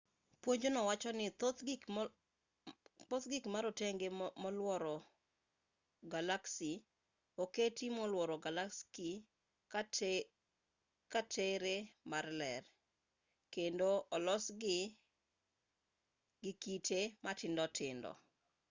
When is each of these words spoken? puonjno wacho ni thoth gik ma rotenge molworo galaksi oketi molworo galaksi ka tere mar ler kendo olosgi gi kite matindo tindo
puonjno 0.41 0.79
wacho 0.89 1.11
ni 1.19 1.25
thoth 3.09 3.19
gik 3.31 3.45
ma 3.53 3.59
rotenge 3.65 4.07
molworo 4.41 4.95
galaksi 6.13 6.71
oketi 7.43 7.85
molworo 7.97 8.35
galaksi 8.45 9.09
ka 11.13 11.21
tere 11.35 11.75
mar 12.11 12.25
ler 12.41 12.63
kendo 13.53 13.89
olosgi 14.15 14.77
gi 16.41 16.51
kite 16.63 16.99
matindo 17.25 17.65
tindo 17.77 18.11